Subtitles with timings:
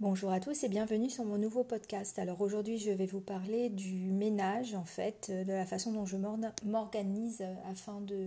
[0.00, 2.18] Bonjour à tous et bienvenue sur mon nouveau podcast.
[2.18, 6.06] Alors aujourd'hui je vais vous parler du ménage en fait, euh, de la façon dont
[6.06, 6.16] je
[6.64, 8.26] m'organise afin de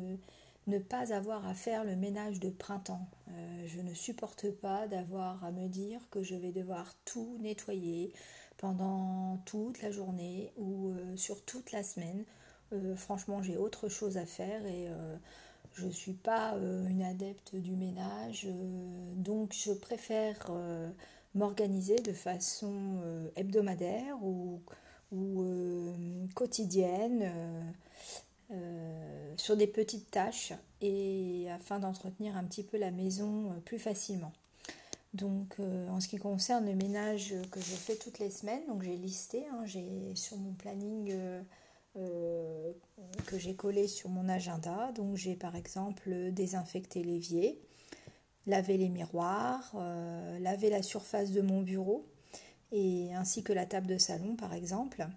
[0.67, 3.07] ne pas avoir à faire le ménage de printemps.
[3.31, 8.13] Euh, je ne supporte pas d'avoir à me dire que je vais devoir tout nettoyer
[8.57, 12.23] pendant toute la journée ou euh, sur toute la semaine.
[12.95, 14.89] franchement j'ai autre chose à faire et
[15.73, 16.55] je ne suis pas
[16.89, 18.47] une adepte du ménage,
[19.15, 20.49] donc je préfère
[21.35, 24.61] m'organiser de façon euh, hebdomadaire ou,
[25.13, 25.93] euh,
[26.35, 27.31] quotidienne
[28.51, 34.31] euh, sur des petites tâches et afin d'entretenir un petit peu la maison plus facilement.
[35.13, 38.97] Donc en ce qui concerne le ménage que je fais toutes les semaines, donc j'ai
[38.97, 41.15] listé, hein, j'ai sur mon planning
[41.93, 47.61] que j'ai collé sur mon agenda, donc j'ai par exemple désinfecté l'évier,
[48.45, 52.05] laver les miroirs, euh, laver la surface de mon bureau
[52.71, 55.07] et ainsi que la table de salon par exemple.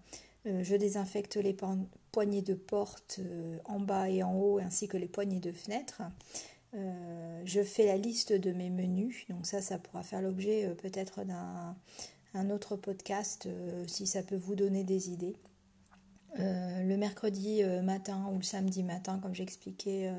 [0.46, 1.56] Euh, je désinfecte les
[2.12, 6.02] poignées de porte euh, en bas et en haut ainsi que les poignées de fenêtre.
[7.44, 12.50] je fais la liste de mes menus, donc ça, ça pourra faire l'objet peut-être d'un
[12.50, 13.48] autre podcast
[13.86, 15.36] si ça peut vous donner des idées.
[16.36, 20.12] le mercredi matin ou le samedi matin, comme j'expliquais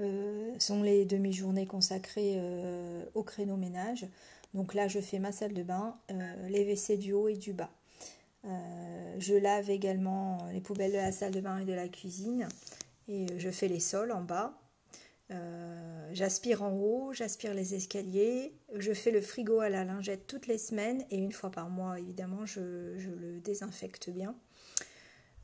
[0.00, 4.06] euh, sont les demi-journées consacrées euh, au créneau ménage.
[4.54, 7.52] Donc là, je fais ma salle de bain, euh, les WC du haut et du
[7.52, 7.70] bas.
[9.18, 12.48] je lave également les poubelles de la salle de bain et de la cuisine.
[13.08, 14.54] Et je fais les sols en bas.
[16.12, 20.58] j'aspire en haut, j'aspire les escaliers, je fais le frigo à la lingette toutes les
[20.58, 24.34] semaines et une fois par mois évidemment je le désinfecte bien.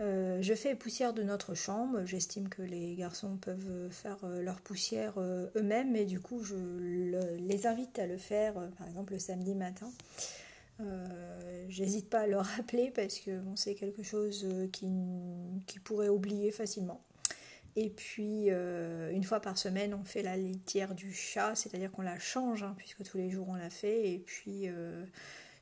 [0.00, 2.05] Euh, je fais poussière de notre chambre.
[2.05, 6.55] J'estime que les garçons peuvent faire euh, leur poussière euh, eux-mêmes et du coup je
[7.39, 9.91] les invite à le faire par exemple le samedi matin.
[11.69, 14.86] J'hésite pas à leur rappeler parce que c'est quelque chose qui,
[15.83, 17.02] pourrait oublier facilement.
[17.77, 22.18] Et puis une fois par semaine on fait la litière du chat, c'est-à-dire qu'on la
[22.18, 24.68] change hein, puisque tous les jours on la fait et puis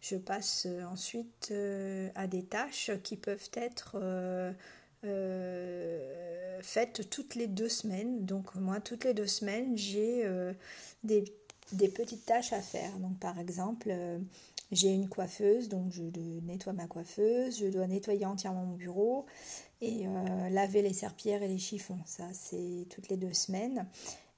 [0.05, 3.97] je passe euh, ensuite euh, à des tâches qui peuvent être
[5.05, 8.27] euh, faites toutes les deux semaines.
[8.27, 10.29] Donc moi, toutes les deux semaines, j'ai
[11.03, 11.25] des,
[11.89, 12.93] petites tâches à faire.
[12.99, 13.95] Donc par exemple,
[14.73, 16.03] j'ai une coiffeuse, donc je
[16.43, 19.27] nettoie ma coiffeuse, je dois nettoyer entièrement mon bureau
[19.83, 20.07] et
[20.51, 22.01] laver les serpillères et les chiffons.
[22.07, 23.87] Ça, c'est toutes les deux semaines.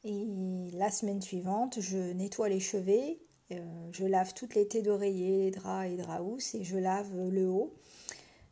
[0.03, 0.27] Et
[0.73, 3.19] la semaine suivante, je nettoie les chevets
[3.53, 3.59] euh,
[3.93, 7.75] je lave toutes les têtes d'oreiller, draps et draps housses et je lave le haut.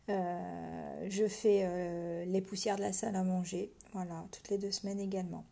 [0.08, 4.70] Euh, je fais euh, les poussières de la salle à manger, voilà, toutes les deux
[4.70, 5.44] semaines également.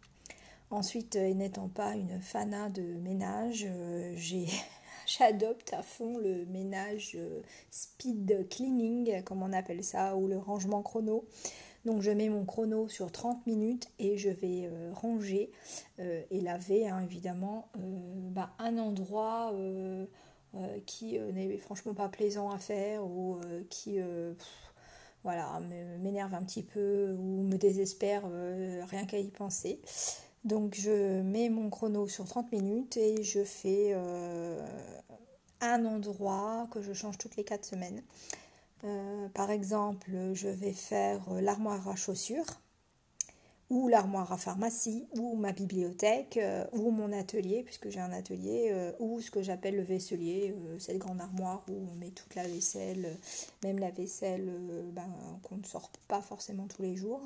[0.71, 3.67] Ensuite, n'étant pas une fana de ménage,
[5.07, 7.19] j'adopte à fond le ménage
[7.71, 11.27] speed cleaning, comme on appelle ça, ou le rangement chrono.
[11.85, 15.51] Donc je mets mon chrono sur 30 minutes et je vais euh, ranger
[15.99, 17.81] euh, et laver hein, évidemment euh,
[18.31, 19.53] bah, un endroit
[20.85, 23.41] qui n'est franchement pas plaisant à faire ou
[23.71, 23.99] qui
[25.25, 25.61] voilà,
[26.01, 28.25] m'énerve un petit peu ou me désespère
[28.91, 29.81] rien qu'à y penser.
[30.45, 33.95] Donc je mets mon chrono sur 30 minutes et je fais
[35.63, 38.03] un endroit que je change toutes les 4 semaines.
[38.85, 42.61] Euh, par exemple, je vais faire euh, l'armoire à chaussures
[43.71, 48.93] ou l'armoire à pharmacie ou ma bibliothèque euh, ou mon atelier puisque j'ai un atelier
[48.99, 53.17] ou ce que j'appelle le vaisselier, cette grande armoire où on met toute la vaisselle,
[53.63, 54.51] même la vaisselle
[54.93, 55.09] ben,
[55.43, 57.23] qu'on ne sort pas forcément tous les jours.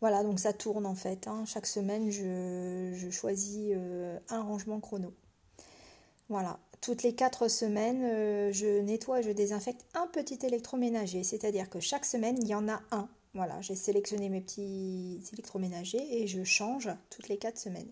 [0.00, 1.26] Voilà, donc ça tourne en fait.
[1.26, 1.44] Hein.
[1.44, 3.74] Chaque semaine, je choisis
[4.28, 5.12] un rangement chrono.
[6.28, 11.22] Voilà, toutes les quatre semaines, euh, je nettoie, je désinfecte un petit électroménager.
[11.24, 13.08] C'est-à-dire que chaque semaine, il y en a un.
[13.34, 17.90] Voilà, j'ai sélectionné mes petits électroménagers et je change toutes les quatre semaines.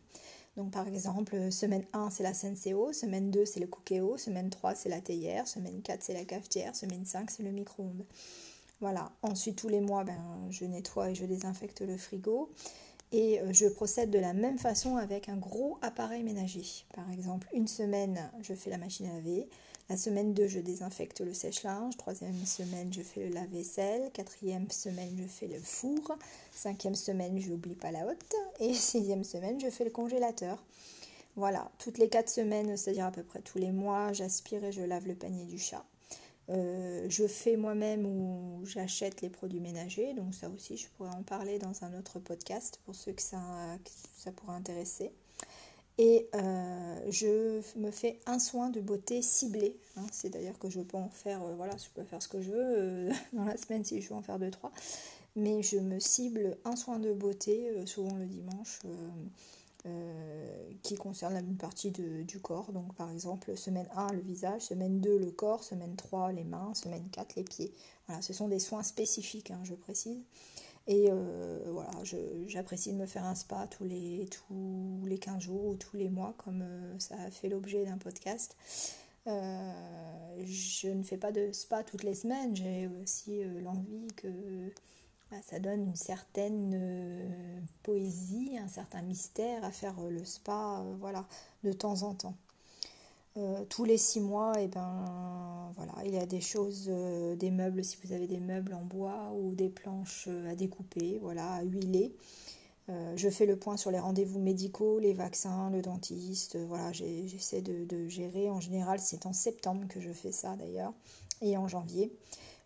[0.56, 4.74] Donc par exemple, semaine 1 c'est la Senseo, semaine 2 c'est le Cookéo, semaine 3
[4.74, 8.04] c'est la théière, semaine 4 c'est la cafetière, semaine 5 c'est le micro-ondes.
[8.80, 10.18] Voilà, ensuite tous les mois ben,
[10.50, 12.50] je nettoie et je désinfecte le frigo.
[13.12, 16.64] Et euh, je procède de la même façon avec un gros appareil ménager.
[16.94, 19.48] Par exemple, une semaine, je fais la machine à laver.
[19.88, 21.96] La semaine 2, je désinfecte le sèche-linge.
[21.96, 24.10] Troisième semaine, je fais le lave-vaisselle.
[24.12, 26.18] Quatrième semaine, je fais le four.
[26.52, 28.34] Cinquième semaine, je n'oublie pas la hotte.
[28.60, 30.62] Et sixième semaine, je fais le congélateur.
[31.36, 34.82] Voilà, toutes les quatre semaines, c'est-à-dire à peu près tous les mois, j'aspire et je
[34.82, 35.84] lave le panier du chat.
[36.50, 41.22] Euh, je fais moi-même ou j'achète les produits ménagers, donc ça aussi je pourrais en
[41.22, 43.40] parler dans un autre podcast pour ceux que ça,
[44.36, 45.12] pourrait intéresser.
[45.98, 49.76] Et je me fais un soin de beauté ciblé.
[49.96, 50.06] Hein.
[50.12, 53.08] C'est d'ailleurs que je peux en faire, voilà, je peux faire ce que je veux
[53.32, 54.72] dans la semaine si je veux en faire deux, trois.
[55.34, 58.80] Mais je me cible un soin de beauté, souvent le dimanche,
[59.88, 62.72] euh, qui concerne une partie du corps.
[62.72, 66.72] Donc par exemple, semaine 1, le visage, semaine 2, le corps, semaine 3, les mains,
[66.74, 67.72] semaine 4, les pieds.
[68.06, 70.22] Voilà, ce sont des soins spécifiques, hein, je précise.
[70.86, 71.90] Et euh, voilà,
[72.46, 76.08] j'apprécie de me faire un spa tous les, tous les 15 jours ou tous les
[76.08, 78.56] mois, comme euh, ça a fait l'objet d'un podcast.
[79.26, 84.28] je ne fais pas de spa toutes les semaines, j'ai aussi l'envie que
[85.30, 90.80] bah, ça donne une certaine euh, poésie, un certain mystère à faire euh, le spa,
[90.80, 91.26] euh, voilà,
[91.64, 92.34] de temps en temps.
[93.68, 96.90] tous les six mois, eh ben voilà, il y a des choses,
[97.38, 101.52] des meubles, si vous avez des meubles en bois ou des planches à découper, voilà,
[101.52, 102.16] à huiler.
[102.88, 108.08] je fais le point sur les rendez-vous médicaux, les vaccins, le dentiste, voilà, j'essaie de,
[108.08, 108.50] gérer.
[108.50, 110.92] En général, c'est en septembre que je fais ça d'ailleurs,
[111.40, 112.10] et en janvier.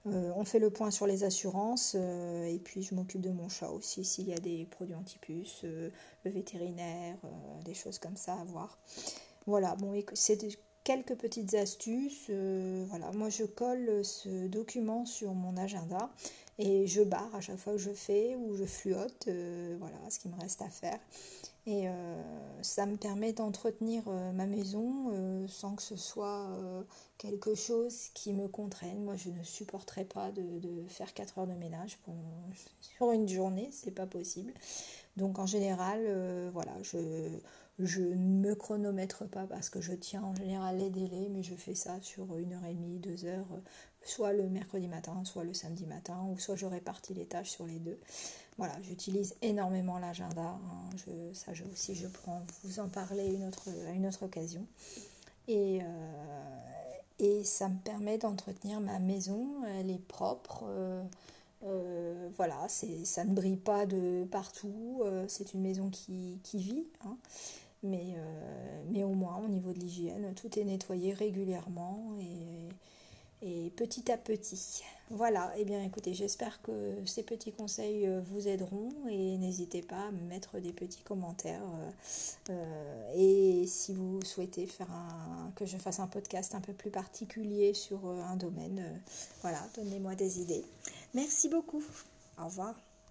[0.06, 3.48] Euh, on fait le point sur les assurances euh, et puis je m'occupe de mon
[3.48, 5.90] chat aussi s'il y a des produits antipuces, euh,
[6.24, 7.16] le vétérinaire,
[7.64, 8.78] des choses comme ça à voir.
[9.46, 10.38] Voilà, bon, c'est
[10.82, 12.30] quelques petites astuces.
[12.88, 16.10] voilà, moi je colle ce document sur mon agenda
[16.58, 19.28] et je barre à chaque fois que je fais ou je fluote,
[19.78, 20.98] voilà ce qui me reste à faire.
[21.64, 21.92] Et euh,
[22.62, 26.48] ça me permet d'entretenir euh, ma maison euh, sans que ce soit
[27.18, 29.00] quelque chose qui me contraigne.
[29.00, 30.42] Moi, je ne supporterais pas de,
[30.88, 31.98] faire 4 heures de ménage
[32.80, 34.52] sur une journée, c'est pas possible.
[35.16, 36.98] Donc, en général, voilà, je,
[37.78, 41.54] je ne me chronomètre pas parce que je tiens en général les délais, mais je
[41.54, 43.46] fais ça sur une heure et demie, deux heures,
[44.02, 47.66] soit le mercredi matin, soit le samedi matin, ou soit je répartis les tâches sur
[47.66, 47.98] les deux.
[48.58, 50.42] Voilà, j'utilise énormément l'agenda.
[50.42, 50.96] Hein.
[51.32, 54.66] ça je, aussi, je pourrais vous en parler une autre, à une autre occasion.
[55.48, 55.84] Et, euh,
[57.18, 59.64] et ça me permet d'entretenir ma maison.
[59.78, 60.64] Elle est propre.
[60.68, 61.02] Euh,
[61.64, 65.02] euh, voilà, ça ne brille pas de partout.
[65.28, 66.84] c'est une maison qui, vit.
[67.04, 67.16] Hein.
[67.82, 68.16] Mais,
[68.90, 72.16] mais au moins, au niveau de l'hygiène, tout est nettoyé régulièrement.
[73.76, 74.82] Petit à petit.
[75.14, 79.82] Voilà, et eh bien écoutez, j'espère que ces petits conseils euh, vous aideront et n'hésitez
[79.82, 81.60] pas à me mettre des petits commentaires.
[81.60, 81.90] Euh,
[82.50, 86.90] euh, et si vous souhaitez faire un, que je fasse un podcast un peu plus
[86.90, 89.02] particulier sur un domaine,
[89.42, 90.64] voilà, donnez-moi des idées.
[91.12, 91.84] Merci beaucoup.
[92.40, 92.91] Au revoir.